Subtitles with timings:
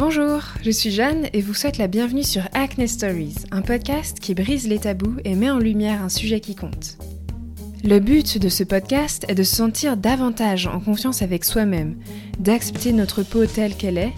[0.00, 4.34] Bonjour, je suis Jeanne et vous souhaite la bienvenue sur Acne Stories, un podcast qui
[4.34, 6.96] brise les tabous et met en lumière un sujet qui compte.
[7.84, 11.98] Le but de ce podcast est de se sentir davantage en confiance avec soi-même,
[12.38, 14.14] d'accepter notre peau telle qu'elle est,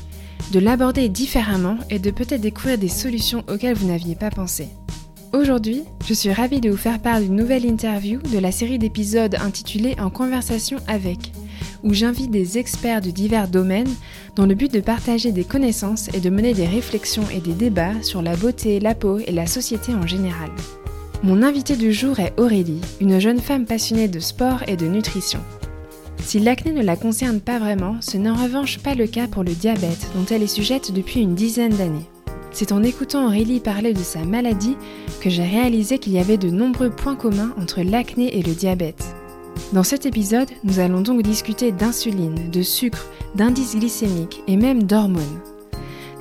[0.53, 4.69] de l'aborder différemment et de peut-être découvrir des solutions auxquelles vous n'aviez pas pensé.
[5.33, 9.35] Aujourd'hui, je suis ravie de vous faire part d'une nouvelle interview de la série d'épisodes
[9.35, 11.33] intitulée En conversation avec,
[11.82, 13.92] où j'invite des experts de divers domaines
[14.36, 18.02] dans le but de partager des connaissances et de mener des réflexions et des débats
[18.02, 20.50] sur la beauté, la peau et la société en général.
[21.22, 25.41] Mon invité du jour est Aurélie, une jeune femme passionnée de sport et de nutrition.
[26.24, 29.44] Si l'acné ne la concerne pas vraiment, ce n'est en revanche pas le cas pour
[29.44, 32.08] le diabète dont elle est sujette depuis une dizaine d'années.
[32.52, 34.77] C'est en écoutant Aurélie parler de sa maladie
[35.20, 39.12] que j'ai réalisé qu'il y avait de nombreux points communs entre l'acné et le diabète.
[39.73, 45.41] Dans cet épisode, nous allons donc discuter d'insuline, de sucre, d'indice glycémique et même d'hormones.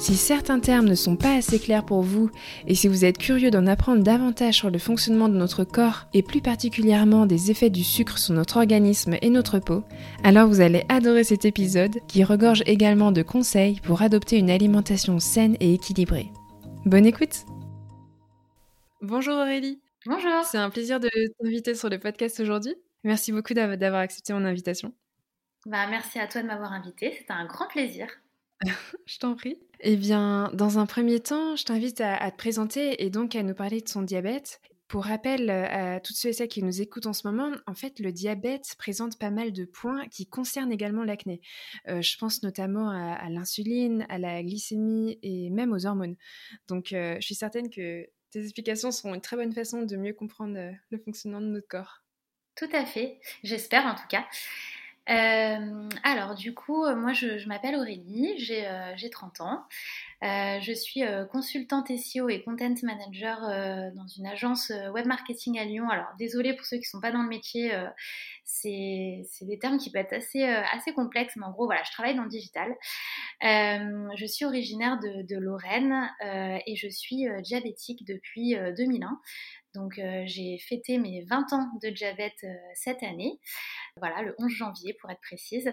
[0.02, 2.32] Si certains termes ne sont pas assez clairs pour vous
[2.66, 6.24] et si vous êtes curieux d'en apprendre davantage sur le fonctionnement de notre corps et
[6.24, 9.84] plus particulièrement des effets du sucre sur notre organisme et notre peau,
[10.24, 15.20] alors vous allez adorer cet épisode qui regorge également de conseils pour adopter une alimentation
[15.20, 16.32] saine et équilibrée.
[16.86, 17.46] Bonne écoute
[19.04, 21.10] Bonjour Aurélie Bonjour C'est un plaisir de
[21.40, 22.74] t'inviter sur le podcast aujourd'hui.
[23.04, 24.94] Merci beaucoup d'avoir accepté mon invitation.
[25.66, 28.08] Bah, merci à toi de m'avoir invité, c'était un grand plaisir.
[29.06, 29.58] je t'en prie.
[29.80, 33.56] Eh bien, dans un premier temps, je t'invite à, te présenter et donc à nous
[33.56, 34.62] parler de son diabète.
[34.88, 37.74] Pour rappel euh, à toutes ceux et celles qui nous écoutent en ce moment, en
[37.74, 41.40] fait, le diabète présente pas mal de points qui concernent également l'acné.
[41.88, 46.18] Euh, je pense notamment à, l'insuline, à la glycémie et même aux hormones.
[46.68, 50.14] Donc, euh, je suis certaine que tes explications seront une très bonne façon de mieux
[50.14, 50.58] comprendre
[50.90, 52.04] le fonctionnement de notre corps.
[52.56, 54.26] Tout à fait, j'espère en tout cas.
[55.10, 59.66] Euh, alors du coup, euh, moi je, m'appelle Aurélie, j'ai 30 euh, ans.
[60.22, 61.02] Je suis
[61.32, 63.42] consultante SEO et content manager
[63.96, 65.90] dans une agence web marketing à Lyon.
[65.90, 67.72] Alors désolée pour ceux qui ne sont pas dans le métier,
[68.44, 72.16] c'est des termes qui peuvent être assez, assez complexes, mais en gros voilà, je travaille
[72.16, 72.76] dans le digital.
[73.42, 76.10] je suis originaire de, de Lorraine
[76.68, 79.20] et je suis diabétique depuis 2001.
[79.74, 83.40] Donc euh, j'ai fêté mes 20 ans de diabète euh, cette année,
[83.96, 85.72] voilà, le 11 janvier pour être précise.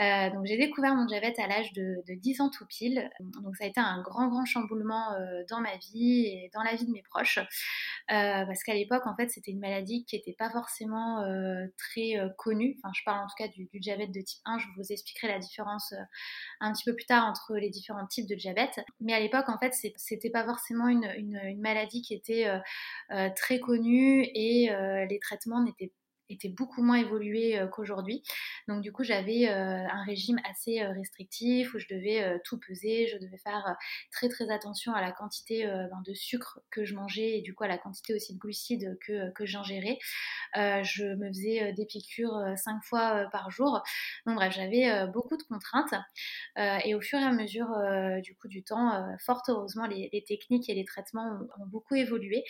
[0.00, 3.10] Euh, donc j'ai découvert mon diabète à l'âge de, 10 ans tout pile.
[3.20, 5.16] Donc ça a été un grand, grand chamboulement
[5.48, 7.38] dans ma vie et dans la vie de mes proches.
[8.08, 11.24] parce qu'à l'époque, en fait, c'était une maladie qui n'était pas forcément
[11.76, 12.76] très connue.
[12.78, 14.58] Enfin, je parle en tout cas du, diabète de type 1.
[14.58, 15.94] Je vous expliquerai la différence
[16.60, 18.80] un petit peu plus tard entre les différents types de diabète.
[19.00, 22.46] Mais à l'époque, en fait, c'était pas forcément une, une, maladie qui était
[23.36, 25.92] très connu et euh, les traitements n'étaient
[26.28, 28.22] était beaucoup moins évolué euh, qu'aujourd'hui.
[28.68, 33.06] Donc du coup, j'avais euh, un régime assez euh, restrictif où je devais tout peser,
[33.08, 33.76] je devais faire
[34.10, 37.64] très très attention à la quantité ben, de sucre que je mangeais et du coup
[37.64, 39.98] à la quantité aussi de glucides que, que j'ingérais.
[40.54, 43.82] je me faisais des piqûres cinq fois par jour.
[44.26, 45.94] Donc bref, j'avais beaucoup de contraintes
[46.56, 47.68] et au fur et à mesure
[48.22, 52.44] du coup du temps, fort heureusement, les, techniques et les traitements ont, beaucoup évolué.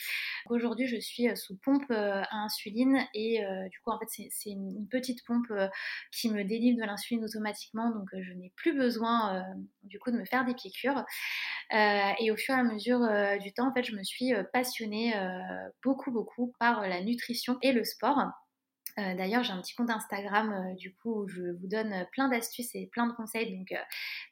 [0.46, 5.25] Aujourd'hui, je suis sous pompe à insuline et du coup, en fait, c'est une petite
[5.26, 5.69] pompe euh,
[6.12, 9.42] qui me délivre de l'insuline automatiquement, donc euh, je n'ai plus besoin euh,
[9.82, 11.04] du coup de me faire des piqûres.
[11.72, 13.00] et au fur et à mesure
[13.41, 15.14] du temps, en fait, je me suis passionnée
[15.82, 18.19] beaucoup, beaucoup par la nutrition et le sport.
[18.99, 22.05] Euh, d'ailleurs, j'ai un petit compte Instagram euh, du coup où je vous donne euh,
[22.12, 23.56] plein d'astuces et plein de conseils.
[23.56, 23.75] Donc,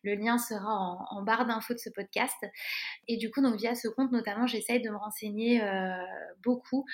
[0.05, 0.73] le lien sera
[1.11, 2.37] en, barre d'infos de ce podcast.
[3.09, 5.63] Et du coup, donc via ce compte notamment, j'essaye de me renseigner
[6.43, 6.85] beaucoup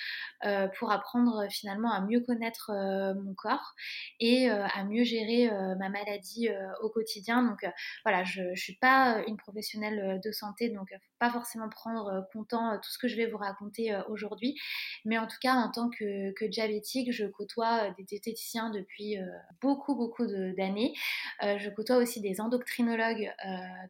[0.78, 2.70] pour apprendre finalement à mieux connaître
[3.14, 3.74] mon corps
[4.20, 6.48] et à mieux gérer ma maladie
[6.82, 7.42] au quotidien.
[7.42, 7.66] Donc,
[8.04, 12.90] voilà, je ne suis pas une professionnelle de santé, donc pas forcément prendre comptant tout
[12.90, 14.58] ce que je vais vous raconter aujourd'hui.
[15.04, 19.18] Mais en tout cas, en tant que, que diabétique, je côtoie euh, des diététiciens depuis
[19.18, 19.26] euh,
[19.60, 20.94] beaucoup, beaucoup d'années.
[21.42, 23.32] Euh, je côtoie aussi des endocrinologues,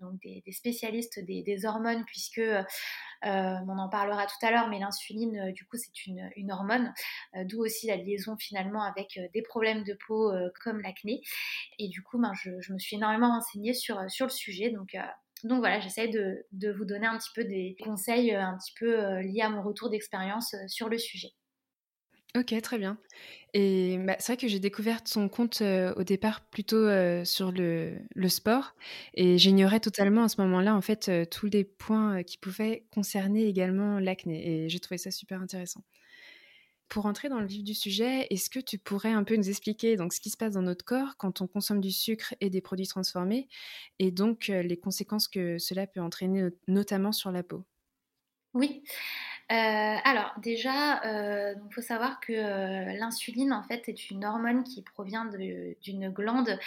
[0.00, 2.40] donc des, spécialistes des, hormones, puisque
[3.22, 6.92] on en parlera tout à l'heure, mais l'insuline, du coup, c'est une, hormone,
[7.44, 10.32] d'où aussi la liaison finalement avec des problèmes de peau
[10.62, 11.22] comme l'acné.
[11.78, 14.70] Et du coup, ben, je, me suis énormément renseignée sur, sur le sujet.
[14.70, 14.96] Donc,
[15.44, 19.20] donc voilà, j'essaie de, de, vous donner un petit peu des conseils un petit peu
[19.20, 21.32] liés à mon retour d'expérience sur le sujet.
[22.36, 22.98] Ok, très bien.
[23.54, 26.86] Et bah, c'est vrai que j'ai découvert son compte au départ plutôt
[27.24, 27.98] sur le,
[28.28, 28.74] sport
[29.14, 33.98] et j'ignorais totalement à ce moment-là en fait tous les points qui pouvaient concerner également
[33.98, 35.82] l'acné et j'ai trouvé ça super intéressant.
[36.88, 39.96] Pour entrer dans le vif du sujet, est-ce que tu pourrais un peu nous expliquer
[39.96, 42.62] donc ce qui se passe dans notre corps quand on consomme du sucre et des
[42.62, 43.46] produits transformés
[43.98, 47.64] et donc les conséquences que cela peut entraîner notamment sur la peau?
[48.54, 48.82] Oui.
[49.50, 49.54] Euh,
[50.04, 54.82] alors déjà, il euh, faut savoir que euh, l'insuline en fait est une hormone qui
[54.82, 55.24] provient
[55.80, 56.58] d'une glande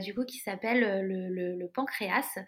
[0.00, 2.38] du coup qui s'appelle le, pancréas.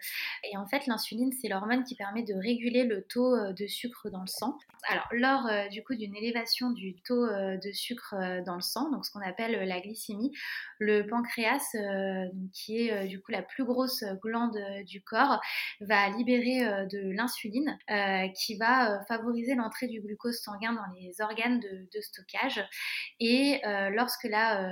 [0.51, 4.21] Et en fait, l'insuline c'est l'hormone qui permet de réguler le taux de sucre dans
[4.21, 4.57] le sang.
[4.87, 9.11] Alors lors du coup d'une élévation du taux de sucre dans le sang, donc ce
[9.11, 10.31] qu'on appelle la glycémie,
[10.79, 11.75] le pancréas
[12.51, 15.39] qui est du coup la plus grosse glande du corps
[15.81, 17.77] va libérer de l'insuline
[18.35, 22.63] qui va favoriser l'entrée du glucose sanguin dans les organes de, stockage.
[23.19, 24.69] Et euh, lorsque la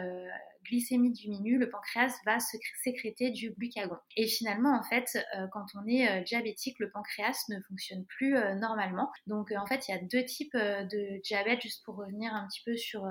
[0.70, 2.38] glycémie diminue, le pancréas va
[2.84, 3.98] sécréter du glucagon.
[4.16, 9.12] Et finalement, en fait, euh, quand on est diabétique, le pancréas ne fonctionne plus normalement.
[9.28, 12.62] Donc, en fait, il y a deux types de diabète, juste pour revenir un petit
[12.66, 13.08] peu sur,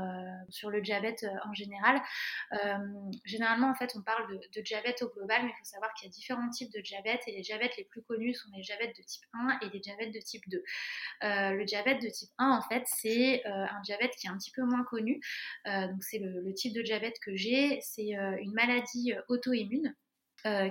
[0.48, 2.00] sur le diabète en général.
[3.24, 6.10] généralement, en fait, on parle de, diabète au global, mais il faut savoir qu'il y
[6.10, 9.02] a différents types de diabète et les diabètes les plus connus sont les diabètes de
[9.02, 10.62] type 1 et les diabètes de type 2
[11.22, 14.50] le diabète de type 1, en fait, c'est euh, un diabète qui est un petit
[14.50, 15.20] peu moins connu.
[15.66, 17.47] Euh, donc, c'est le, type de diabète que j'ai.
[17.80, 19.94] C'est euh, une maladie auto-immune.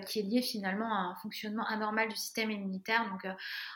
[0.06, 3.10] qui est liée finalement à un fonctionnement anormal du système immunitaire.
[3.10, 3.28] Donc,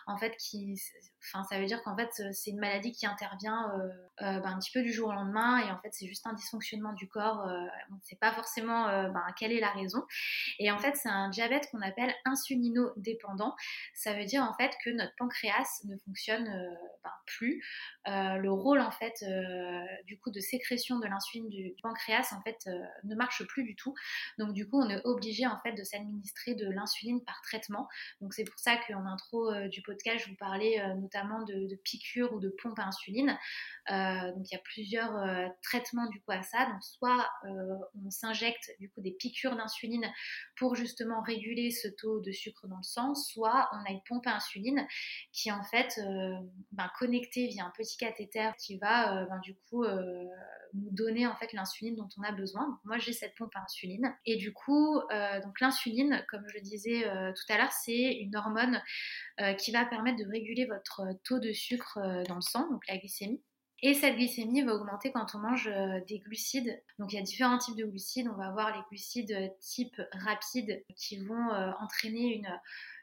[0.08, 0.78] en fait, qui,
[1.24, 3.88] Enfin, ça veut dire qu'en fait, c'est une maladie qui intervient euh,
[4.22, 6.34] euh, ben, un petit peu du jour au lendemain et en fait, c'est juste un
[6.34, 7.48] dysfonctionnement du corps.
[7.48, 10.04] Euh, on ne sait pas forcément ben, quelle est la raison.
[10.58, 13.56] Et en fait, c'est un diabète qu'on appelle insulinodépendant.
[13.94, 16.46] Ça veut dire en fait que notre pancréas ne fonctionne
[17.04, 17.64] ben, plus.
[18.08, 19.24] le rôle en fait
[20.06, 22.68] du coup de sécrétion de l'insuline du, pancréas en fait
[23.04, 23.94] ne marche plus du tout.
[24.40, 27.88] Donc du coup, on est obligé en fait de s'administrer de l'insuline par traitement.
[28.22, 32.40] Donc c'est pour ça qu'en intro du podcast, je vous parlais notamment de, piqûres ou
[32.40, 33.38] de pompes à insuline.
[33.90, 36.66] Euh, donc il y a plusieurs euh, traitements du coup à ça.
[36.66, 37.76] Donc soit euh,
[38.06, 40.06] on s'injecte du coup des piqûres d'insuline
[40.56, 44.28] pour justement réguler ce taux de sucre dans le sang, soit on a une pompe
[44.28, 44.86] à insuline
[45.32, 46.00] qui est en fait
[46.72, 49.84] ben, connectée via un petit cathéter qui va ben, du coup
[50.74, 52.80] nous donner en fait l'insuline dont on a besoin.
[52.84, 55.00] moi j'ai cette pompe à insuline et du coup
[55.44, 58.82] donc l'insuline comme je le disais tout à l'heure c'est une hormone
[59.58, 63.42] qui va permettre de réguler votre taux de sucre dans le sang donc la glycémie
[63.84, 66.80] et cette glycémie va augmenter quand on mange euh, des glucides.
[67.00, 68.28] Donc il y a différents types de glucides.
[68.32, 72.48] On va avoir les glucides type rapide qui vont euh, entraîner une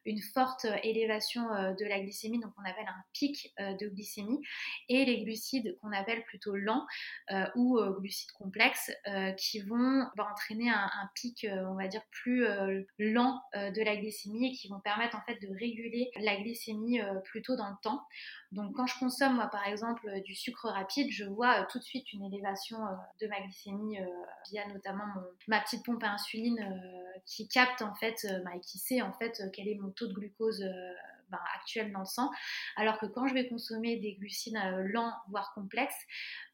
[0.04, 3.88] une forte euh, élévation euh, de la glycémie, donc on appelle un pic euh, de
[3.88, 4.40] glycémie,
[4.88, 6.86] et les glucides qu'on appelle plutôt lents
[7.56, 8.90] ou glucides complexes
[9.36, 12.46] qui vont entraîner un, pic, on va dire, plus
[12.98, 17.56] lent de la glycémie et qui vont permettre en fait de réguler la glycémie plutôt
[17.56, 18.02] dans le temps.
[18.52, 22.12] Donc quand je consomme moi par exemple du sucre rapide, je vois tout de suite
[22.12, 22.78] une élévation
[23.20, 23.98] de ma glycémie
[24.50, 25.06] via notamment
[25.46, 26.58] ma petite pompe à insuline
[27.26, 30.62] qui capte en fait bah, qui sait en fait quel est mon taux de glucose
[30.62, 30.92] euh,
[31.30, 32.30] ben, actuel dans le sang.
[32.76, 36.06] Alors que quand je vais consommer des glucides euh, lents, voire complexes,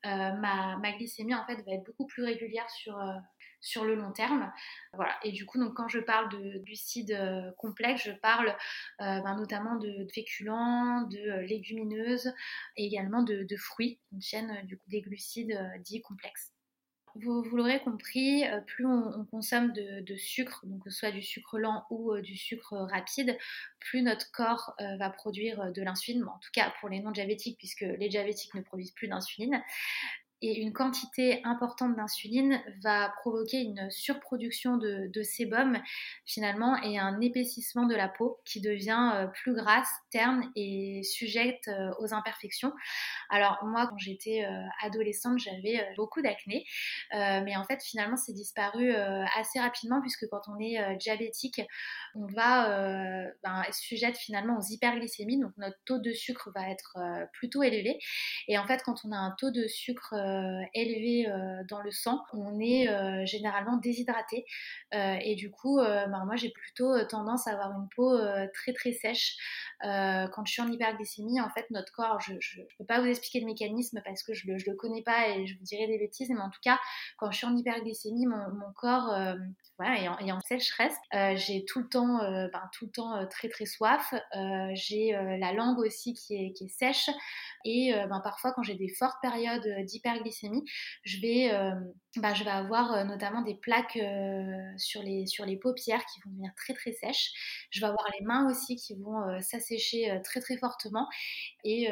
[0.07, 4.53] euh, ma, glycémie en fait va être beaucoup plus régulière sur, le long terme.
[4.93, 5.15] Voilà.
[5.23, 8.55] Et du coup, donc, quand je parle de glucides complexes, je parle
[8.99, 12.33] ben, notamment de, féculents, de légumineuses
[12.77, 16.54] et également de, fruits, une chaîne du coup, des glucides dits complexes
[17.17, 21.59] vous, l'aurez compris, euh, plus on, consomme de, sucre, donc que ce soit du sucre
[21.59, 23.39] lent ou euh, du sucre rapide,
[23.81, 27.83] plus notre corps euh, va produire de l'insuline, en tout cas pour les non-diabétiques, puisque
[27.99, 29.63] les diabétiques ne produisent plus d'insuline
[30.45, 35.79] et une quantité importante d'insuline va provoquer une surproduction de, sébum
[36.27, 41.67] finalement et un épaississement de la peau qui devient euh, plus grasse, terne et sujette
[41.69, 42.75] euh, aux imperfections.
[43.31, 46.67] Alors moi quand j'étais euh, adolescente j'avais beaucoup d'acné
[47.13, 48.93] mais en fait finalement c'est disparu
[49.37, 51.63] assez rapidement puisque quand on est diabétique
[52.15, 56.99] on va ben, sujette finalement aux hyperglycémies donc notre taux de sucre va être
[57.33, 57.99] plutôt élevé
[58.49, 60.15] et en fait quand on a un taux de sucre
[60.75, 64.45] élevé euh, dans le sang, on est euh, généralement déshydraté.
[64.93, 68.17] et du coup, ben, moi j'ai plutôt tendance à avoir une peau
[68.53, 69.37] très très sèche.
[69.81, 73.41] quand je suis en hyperglycémie, en fait, notre corps, je ne peux pas vous expliquer
[73.41, 76.31] le mécanisme parce que je ne le, connais pas et je vous dirais des bêtises,
[76.31, 76.79] mais en tout cas,
[77.19, 79.15] quand je suis en hyperglycémie, mon, corps
[79.79, 80.97] voilà, est, en, sécheresse.
[81.35, 84.15] j'ai tout le temps, ben, tout le temps très très soif.
[84.75, 87.11] j'ai la langue aussi qui est, qui est sèche.
[87.65, 90.65] Et ben, parfois, quand j'ai des fortes périodes d'hyperglycémie, l'hyperglycémie,
[91.05, 91.51] je vais,
[92.17, 93.99] bah, je vais avoir notamment des plaques
[94.77, 97.31] sur, les, sur les paupières qui vont devenir très très sèches.
[97.71, 101.09] Je vais avoir les mains aussi qui vont s'assécher très très fortement.
[101.65, 101.89] Et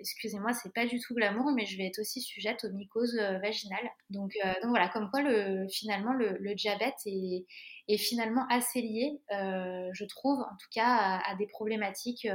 [0.00, 3.90] excusez-moi, c'est pas du tout glamour, mais je vais être aussi sujette aux mycoses vaginales.
[4.10, 4.32] Donc,
[4.62, 7.46] donc voilà, comme quoi le, finalement le, diabète est,
[7.88, 12.28] est, finalement assez lié, je trouve, en tout cas à, des problématiques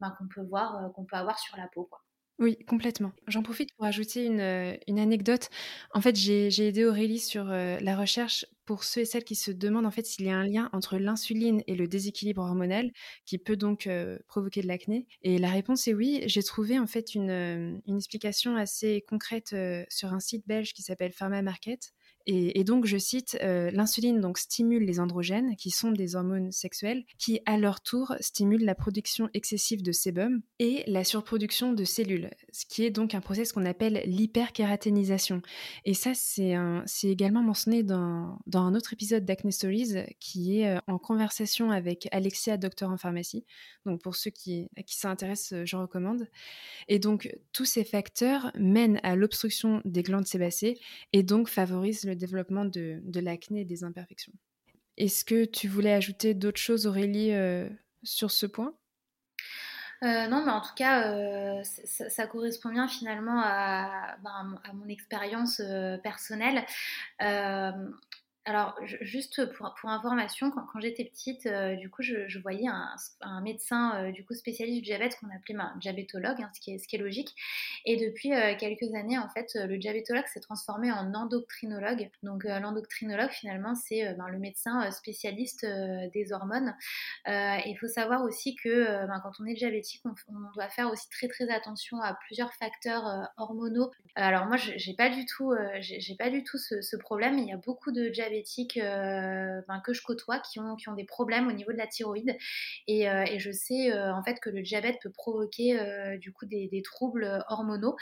[0.00, 1.84] ben, qu'on peut voir, qu'on peut avoir sur la peau.
[1.84, 2.00] Quoi.
[2.38, 3.10] Oui, complètement.
[3.26, 5.48] J'en profite pour ajouter une, euh, anecdote.
[5.92, 9.50] En fait, j'ai aidé Aurélie sur euh, la recherche pour ceux et celles qui se
[9.50, 12.92] demandent en fait s'il y a un lien entre l'insuline et le déséquilibre hormonal
[13.24, 15.08] qui peut donc euh, provoquer de l'acné.
[15.22, 16.22] Et la réponse est oui.
[16.26, 19.56] J'ai trouvé en fait une, une explication assez concrète
[19.88, 21.92] sur un site belge qui s'appelle Pharma Market.
[22.26, 27.04] Et, donc, je cite, euh, l'insuline donc stimule les androgènes, qui sont des hormones sexuelles,
[27.16, 32.28] qui à leur tour stimulent la production excessive de sébum et la surproduction de cellules,
[32.52, 35.40] ce qui est donc un process qu'on appelle l'hyperkératénisation.
[35.86, 36.54] Et ça, c'est
[37.04, 42.08] également mentionné dans, dans, un autre épisode d'Acne Stories qui est euh, en conversation avec
[42.12, 43.46] Alexia, docteur en pharmacie.
[43.86, 46.28] Donc, pour ceux qui, qui s'intéressent, je recommande.
[46.88, 50.78] Et donc, tous ces facteurs mènent à l'obstruction des glandes sébacées
[51.14, 54.32] et donc favorisent le développement de, l'acné et des imperfections.
[54.96, 57.68] Est-ce que tu voulais ajouter d'autres choses, Aurélie, euh,
[58.02, 58.74] sur ce point?
[60.02, 64.88] Euh, non, mais en tout cas, euh, ça, correspond bien finalement à, ben, à mon
[64.88, 65.60] expérience
[66.02, 66.64] personnelle.
[68.48, 74.10] Alors, juste pour, information, quand, j'étais petite, euh, du coup, je, voyais un, médecin euh,
[74.10, 76.96] du coup spécialiste du diabète qu'on appelait un diabétologue, hein, ce, qui est, ce, qui
[76.96, 77.34] est, logique.
[77.84, 82.10] Et depuis euh, quelques années, en fait, le diabétologue s'est transformé en endocrinologue.
[82.22, 85.66] Donc, l'endocrinologue, finalement, c'est ben, le médecin spécialiste
[86.14, 86.74] des hormones.
[87.26, 90.14] il faut savoir aussi que ben, quand on est diabétique, on,
[90.54, 93.90] doit faire aussi très très attention à plusieurs facteurs hormonaux.
[94.14, 97.38] Alors moi, j'ai pas du tout, j'ai pas du tout ce, ce problème.
[97.38, 98.37] Il y a beaucoup de diabétiques
[98.76, 102.36] euh, ben, que je côtoie qui ont, des problèmes au niveau de la thyroïde.
[102.86, 105.78] Et, euh, je sais euh, en fait que le diabète peut provoquer
[106.18, 107.96] du coup des, troubles hormonaux.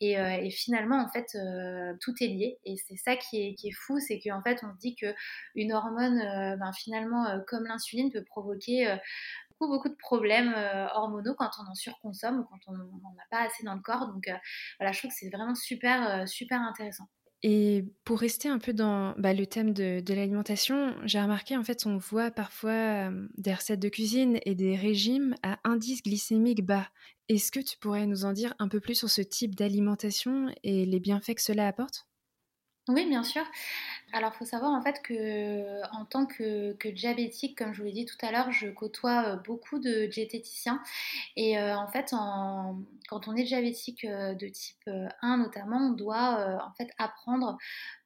[0.00, 0.16] Et,
[0.50, 1.36] finalement, en fait,
[2.00, 2.58] tout est lié.
[2.64, 5.72] Et c'est ça qui est, qui est fou, c'est qu'en fait, on se dit qu'une
[5.72, 6.18] hormone,
[6.58, 8.96] ben, finalement, comme l'insuline, peut provoquer
[9.50, 10.54] beaucoup, beaucoup de problèmes
[10.94, 14.06] hormonaux quand on en surconsomme ou quand on n'en a pas assez dans le corps.
[14.08, 14.30] Donc
[14.78, 17.08] voilà, je trouve que c'est vraiment super, super intéressant.
[17.42, 21.86] Et pour rester un peu dans bah, le thème de, l'alimentation, j'ai remarqué en fait
[21.86, 26.88] on voit parfois des recettes de cuisine et des régimes à indice glycémique bas.
[27.28, 30.84] Est-ce que tu pourrais nous en dire un peu plus sur ce type d'alimentation et
[30.84, 32.06] les bienfaits que cela apporte?
[32.88, 33.42] Oui, bien sûr.
[34.12, 37.92] Alors, il faut savoir en fait que en tant que, diabétique, comme je vous l'ai
[37.92, 40.82] dit tout à l'heure, je côtoie euh, beaucoup de diététiciens.
[41.36, 44.90] Et euh, en fait, quand on est diabétique euh, de type
[45.22, 47.56] 1 notamment, on doit en fait apprendre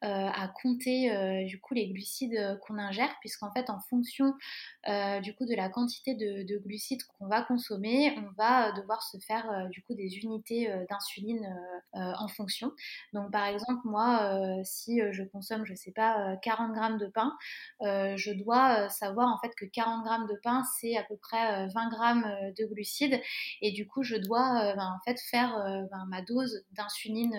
[0.02, 4.34] à compter du coup les glucides qu'on ingère, puisqu'en fait, en fonction
[5.23, 9.68] du coup de la quantité de, glucides qu'on va consommer, on va devoir se faire
[9.70, 11.46] du coup des unités d'insuline
[11.94, 12.73] en fonction.
[13.14, 17.36] Donc, par exemple, moi, si je consomme, je sais pas 40 euh, grammes de pain,
[17.82, 21.16] euh, je dois euh, savoir en fait que 40 grammes de pain c'est à peu
[21.16, 23.20] près 20 grammes de glucides
[23.60, 25.54] et du coup je dois ben, en fait faire
[25.90, 27.34] ben, ma dose d'insuline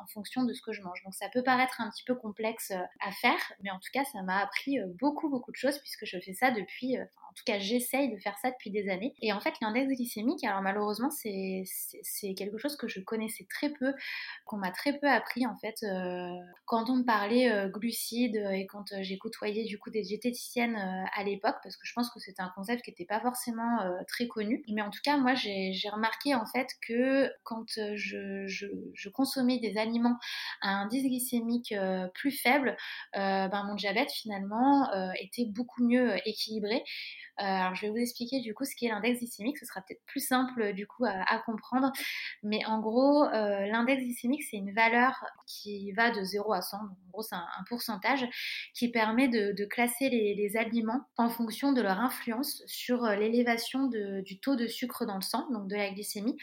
[0.00, 1.02] en fonction de ce que je mange.
[1.04, 4.22] Donc ça peut paraître un petit peu complexe à faire, mais en tout cas ça
[4.22, 6.96] m'a appris beaucoup beaucoup de choses puisque je fais ça depuis,
[7.34, 9.14] tout cas j'essaye de faire ça depuis des années.
[9.22, 11.64] Et en fait l'index glycémique, alors malheureusement c'est
[12.34, 13.92] quelque chose que je connaissais très peu,
[14.46, 15.84] qu'on m'a très peu appris en fait.
[16.66, 20.76] quand on me parlait glucides euh, et quand euh, j'ai côtoyé du coup des diététiciennes
[20.76, 23.78] euh, à l'époque, parce que je pense que c'était un concept qui n'était pas forcément
[24.08, 24.62] très connu.
[24.68, 29.76] Mais en tout cas, moi, j'ai remarqué en fait que quand je, je, consommais des
[29.76, 30.18] aliments
[30.60, 31.74] à un indice glycémique
[32.14, 32.76] plus faible,
[33.14, 36.82] ben, mon diabète finalement était beaucoup mieux équilibré.
[37.36, 39.58] Alors, je vais vous expliquer du coup ce qu'est l'index glycémique.
[39.58, 41.92] Ce sera peut-être plus simple du coup à, comprendre.
[42.42, 46.76] Mais en gros, l'index glycémique, c'est une valeur qui va de 0 à 100.
[46.76, 46.80] en
[47.12, 48.26] gros, c'est un, pourcentage
[48.74, 54.38] qui permet de, classer les, aliments en fonction de leur influence sur euh, l'élévation du
[54.38, 56.36] taux de sucre dans le sang, donc de la glycémie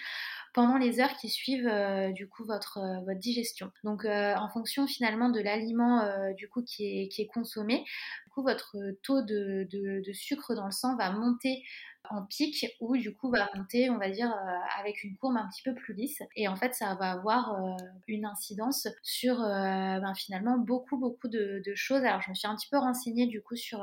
[0.54, 3.72] pendant les heures qui suivent euh, du coup votre, euh, votre digestion.
[3.84, 6.02] Donc en fonction finalement de l'aliment
[6.36, 7.80] du coup qui est, consommé,
[8.26, 9.68] du coup votre taux de,
[10.14, 11.64] sucre dans le sang va monter
[12.10, 15.48] en pic ou du coup va monter, on va dire, euh, avec une courbe un
[15.48, 16.22] petit peu plus lisse.
[16.36, 17.76] Et en fait, ça va avoir euh,
[18.08, 22.04] une incidence sur euh, ben, finalement beaucoup, beaucoup de, choses.
[22.04, 23.82] Alors, je me suis un petit peu renseignée du coup sur,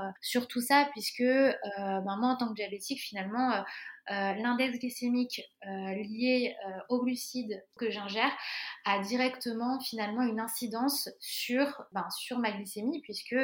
[0.48, 3.64] tout ça, puisque ben, moi, en tant que diabétique, finalement,
[4.10, 6.54] l'index glycémique lié
[6.88, 8.30] aux glucides que j'ingère
[8.84, 13.36] a directement finalement une incidence sur, ben, sur ma glycémie puisque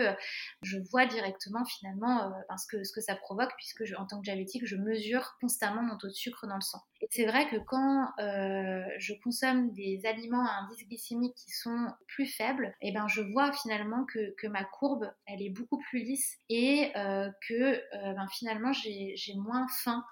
[0.62, 4.24] je vois directement finalement ben, ce, que, ce que ça provoque puisque en tant que
[4.24, 6.80] diabétique, je mesure constamment mon taux de sucre dans le sang.
[7.00, 12.26] Et c'est vrai que quand je consomme des aliments à indice glycémique qui sont plus
[12.26, 16.38] faibles, eh ben je vois finalement que, que, ma courbe, elle est beaucoup plus lisse
[16.48, 20.04] et que ben, finalement j'ai moins faim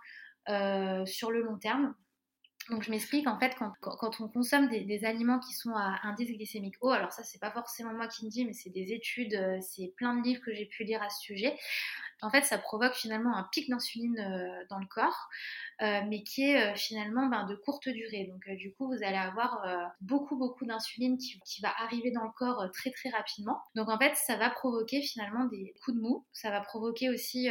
[1.07, 1.95] sur le long terme.
[2.71, 6.31] Donc je m'explique en fait quand, quand on consomme des, aliments qui sont à indice
[6.31, 9.35] glycémique haut, alors ça c'est pas forcément moi qui me dis mais c'est des études,
[9.35, 11.59] euh, c'est plein de livres que j'ai pu lire à ce sujet.
[12.23, 15.29] En fait ça provoque finalement un pic d'insuline euh, dans le corps.
[15.83, 18.29] Euh, mais qui est euh, finalement ben, de courte durée.
[18.31, 19.67] Donc euh, du coup, vous allez avoir
[20.01, 23.61] beaucoup, beaucoup d'insuline qui, va arriver dans le corps très, très rapidement.
[23.75, 26.25] Donc en fait, ça va provoquer finalement des coups de mou.
[26.33, 27.49] Ça va provoquer aussi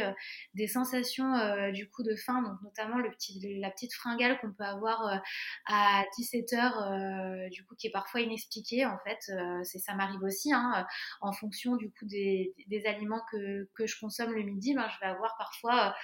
[0.54, 4.64] des sensations du coup de faim, donc notamment le petit, la petite fringale qu'on peut
[4.64, 5.22] avoir
[5.66, 8.84] à 17 heures, du coup, qui est parfois inexpliquée.
[8.84, 9.32] En fait,
[9.64, 10.86] c'est ça m'arrive aussi, hein,
[11.20, 12.52] en fonction du coup des,
[12.84, 15.94] aliments que, que, je consomme le midi, ben, je vais avoir parfois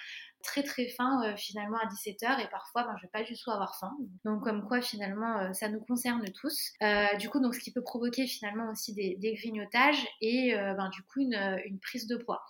[0.43, 3.51] très très faim euh, finalement à 17h et parfois ben, je vais pas du tout
[3.51, 3.97] avoir faim.
[4.25, 6.73] Donc comme quoi finalement euh, ça nous concerne tous.
[6.83, 11.03] Euh, du coup donc ce qui peut provoquer finalement aussi des, grignotages et ben, du
[11.03, 12.45] coup une, prise de poids.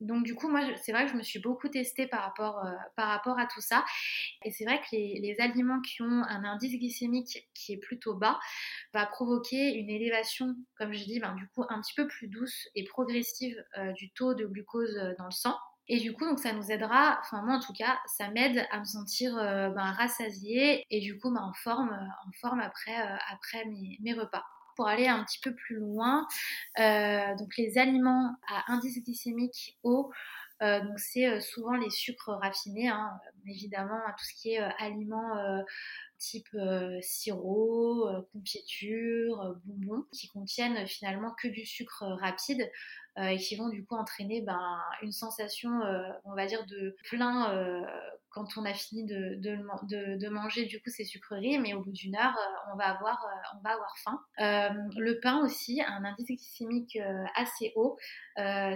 [0.00, 2.64] Donc du coup, moi, c'est vrai que je me suis beaucoup testée par rapport,
[2.96, 3.84] par rapport à tout ça.
[4.44, 8.40] Et c'est vrai que les, aliments qui ont un indice glycémique qui est plutôt bas
[8.94, 12.68] va provoquer une élévation, comme je dis, ben, du coup un petit peu plus douce
[12.74, 13.62] et progressive
[13.96, 15.56] du taux de glucose dans le sang.
[15.92, 18.78] Et du coup, donc ça nous aidera, enfin moi en tout cas, ça m'aide à
[18.78, 23.70] me sentir euh, ben, rassasiée et du coup ben, en, forme, euh, après, euh,
[24.00, 24.42] mes, repas.
[24.74, 26.26] Pour aller un petit peu plus loin,
[26.78, 30.10] donc les aliments à indice glycémique haut,
[30.62, 33.10] donc c'est souvent les sucres raffinés, hein,
[33.46, 35.36] évidemment tout ce qui est aliments
[36.16, 36.56] type
[37.02, 42.66] sirop, confiture, bonbons, qui contiennent finalement que du sucre rapide.
[43.16, 45.70] Et qui vont du coup entraîner ben, une sensation,
[46.24, 47.84] on va dire, de plein
[48.32, 52.36] quand on a fini de, manger du coup ces sucreries, mais au bout d'une heure,
[52.36, 54.20] euh, on va avoir, euh, on va avoir faim.
[54.40, 56.98] Euh, le pain aussi a un indice glycémique
[57.36, 57.98] assez haut,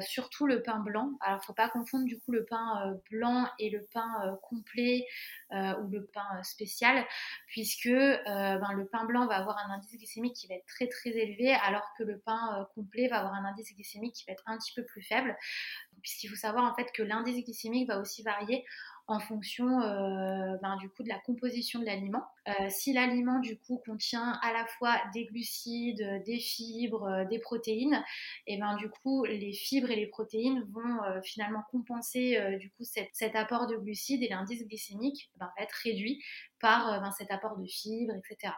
[0.01, 1.13] surtout le pain blanc.
[1.21, 5.07] Alors, faut pas confondre du coup le pain blanc et le pain complet
[5.51, 7.05] ou le pain spécial,
[7.47, 11.11] puisque ben, le pain blanc va avoir un indice glycémique qui va être très très
[11.11, 14.59] élevé, alors que le pain complet va avoir un indice glycémique qui va être un
[14.59, 15.37] petit peu plus faible,
[16.03, 18.65] puisqu'il faut savoir en fait que l'indice glycémique va aussi varier
[19.09, 22.25] en fonction euh, ben, du coup de la composition de l'aliment.
[22.49, 27.39] Euh, si l'aliment du coup contient à la fois des glucides, des fibres, euh, des
[27.39, 28.03] protéines,
[28.47, 33.37] et ben du coup les fibres et les protéines vont finalement compenser du coup cet
[33.37, 36.23] apport de glucides et l'indice glycémique ben, va être réduit
[36.61, 38.53] par ben, cet apport de fibres, etc.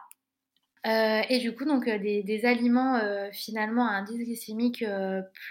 [0.87, 4.83] Euh, et du coup, donc euh, des, aliments euh, finalement à indice glycémique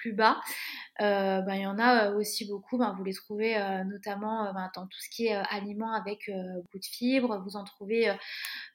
[0.00, 0.40] plus bas,
[0.98, 2.78] ben, il y en a aussi beaucoup.
[2.78, 6.84] Ben, vous les trouvez notamment ben, dans tout ce qui est aliments avec beaucoup de
[6.84, 7.42] fibres.
[7.44, 8.12] Vous en trouvez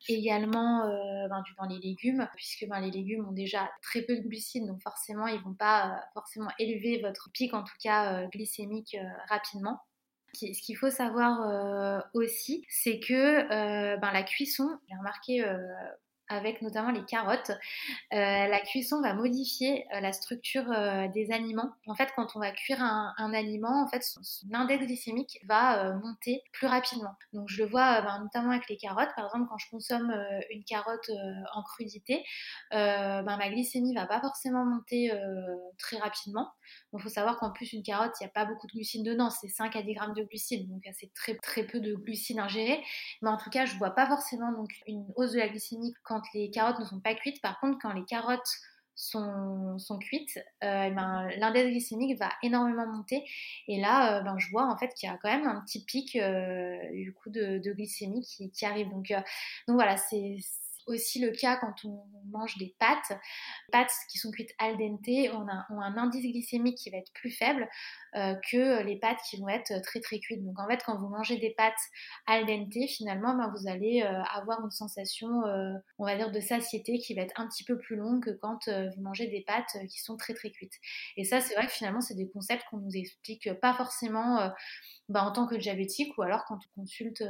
[0.08, 0.88] également
[1.30, 4.82] ben, dans les légumes, puisque ben, les légumes ont déjà très peu de glucides, donc
[4.82, 8.98] forcément ils vont pas forcément élever votre pic, en tout cas glycémique,
[9.30, 9.82] rapidement.
[10.34, 13.48] Ce qu'il faut savoir aussi, c'est que
[13.98, 15.46] ben, la cuisson, j'ai remarqué
[16.34, 17.52] avec notamment les carottes.
[17.52, 17.56] Euh,
[18.12, 21.72] la cuisson va modifier euh, la structure euh, des aliments.
[21.88, 24.22] En fait, quand on va cuire un, aliment, en fait, son,
[24.54, 27.16] index glycémique va monter plus rapidement.
[27.34, 29.10] Donc, je le vois ben, notamment avec les carottes.
[29.16, 30.14] Par exemple, quand je consomme
[30.52, 31.10] une carotte
[31.54, 32.24] en crudité,
[32.72, 35.12] ben, ma glycémie va pas forcément monter
[35.78, 36.52] très rapidement.
[36.94, 39.30] Il faut savoir qu'en plus, une carotte, il n'y a pas beaucoup de glucides dedans,
[39.30, 42.84] c'est 5 à 10 grammes de glucides, donc c'est très, très peu de glucides ingérés.
[43.22, 46.22] Mais en tout cas, je vois pas forcément donc, une hausse de la glycémie quand
[46.34, 47.42] les carottes ne sont pas cuites.
[47.42, 48.60] Par contre, quand les carottes
[48.96, 53.24] sont, cuites, euh, ben, l'index glycémique va énormément monter.
[53.68, 55.84] Et là, euh, ben, je vois en fait qu'il y a quand même un petit
[55.84, 58.90] pic euh, du coup de, glycémie qui, qui arrive.
[58.90, 59.10] Donc,
[59.68, 60.38] donc voilà, c'est
[60.88, 63.18] aussi le cas quand on mange des pâtes.
[63.72, 67.70] pâtes qui sont cuites al dente ont un, indice glycémique qui va être plus faible
[68.16, 70.44] euh, que les pâtes qui vont être très très cuites.
[70.44, 71.74] Donc en fait, quand vous mangez des pâtes
[72.28, 76.40] al dente, finalement, ben, vous allez euh, avoir une sensation, euh, on va dire, de
[76.40, 79.78] satiété qui va être un petit peu plus longue que quand vous mangez des pâtes
[79.90, 80.76] qui sont très très cuites.
[81.18, 84.52] Et ça, c'est vrai que finalement, c'est des concepts qu'on nous explique pas forcément
[85.10, 87.24] ben, en tant que diabétique ou alors quand on consulte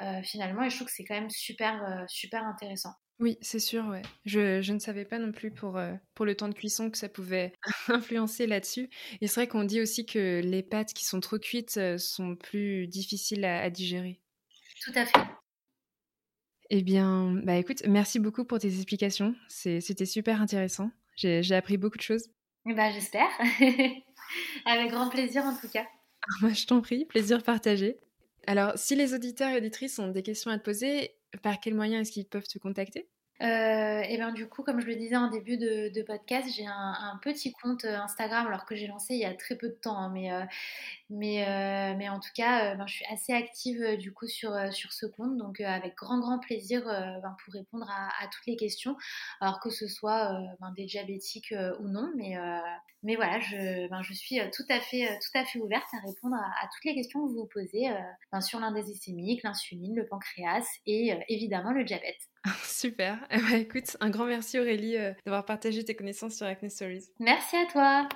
[0.00, 0.62] euh, finalement.
[0.64, 2.92] Et je trouve que c'est quand même super, euh, super intéressant.
[3.18, 4.02] Oui, c'est sûr, ouais.
[4.26, 6.98] Je, je ne savais pas non plus pour, euh, pour le temps de cuisson que
[6.98, 7.52] ça pouvait
[7.88, 8.90] influencer là-dessus.
[9.20, 12.86] Et c'est vrai qu'on dit aussi que les pâtes qui sont trop cuites sont plus
[12.86, 14.20] difficiles à, à digérer.
[14.84, 15.24] Tout à fait.
[16.70, 19.34] Eh bien, bah écoute, merci beaucoup pour tes explications.
[19.48, 20.90] C'était super intéressant.
[21.16, 22.28] J'ai appris beaucoup de choses.
[22.64, 23.30] Bah, j'espère.
[24.66, 25.86] Avec grand plaisir en tout cas.
[26.40, 27.98] Moi, je t'en prie, plaisir partagé.
[28.46, 32.00] Alors, si les auditeurs et auditrices ont des questions à te poser, par quel moyen
[32.00, 33.08] est-ce qu'ils peuvent te contacter?
[33.42, 37.18] Euh, et bien du coup, comme je le disais en début de, podcast, j'ai un,
[37.22, 39.98] petit compte euh, Instagram, alors que j'ai lancé il y a très peu de temps,
[39.98, 40.42] hein, mais, euh,
[41.10, 45.06] mais, mais en tout cas, ben, je suis assez active du coup sur, sur ce
[45.06, 48.96] compte, donc avec grand grand plaisir ben, pour répondre à, toutes les questions,
[49.40, 52.36] alors que ce soit ben, des diabétiques ou non, mais,
[53.02, 56.66] mais voilà, je, je suis tout à, fait, tout à fait ouverte à répondre à,
[56.74, 57.88] toutes les questions que vous vous posez
[58.40, 62.28] sur l'indésicémique, l'insuline, le pancréas et évidemment le diabète.
[62.64, 63.18] Super.
[63.30, 67.04] Eh ben, écoute, un grand merci Aurélie euh, d'avoir partagé tes connaissances sur Acne Stories.
[67.18, 68.08] Merci à toi.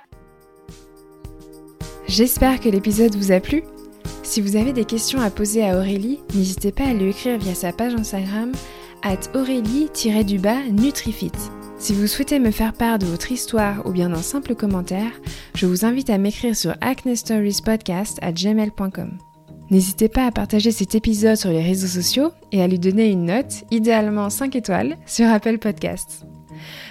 [2.07, 3.63] J'espère que l'épisode vous a plu.
[4.23, 7.53] Si vous avez des questions à poser à Aurélie, n'hésitez pas à lui écrire via
[7.53, 8.51] sa page Instagram
[9.03, 11.31] at aurélie-du-bas Nutrifit.
[11.77, 15.11] Si vous souhaitez me faire part de votre histoire ou bien d'un simple commentaire,
[15.55, 19.30] je vous invite à m'écrire sur acnestoriespodcast at gmail.com.
[19.71, 23.25] N'hésitez pas à partager cet épisode sur les réseaux sociaux et à lui donner une
[23.25, 26.25] note, idéalement 5 étoiles, sur Apple Podcasts.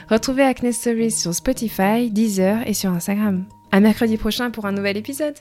[0.08, 3.44] Retrouvez Acne Stories sur Spotify, Deezer et sur Instagram.
[3.70, 5.34] À mercredi prochain pour un nouvel épisode.